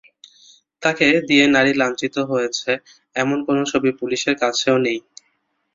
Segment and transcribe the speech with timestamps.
[0.83, 2.71] তাকে দিয়ে নারী লাঞ্ছিত হয়েছে,
[3.15, 4.99] এমন কোনো ছবি পুলিশের কাছেও নেই।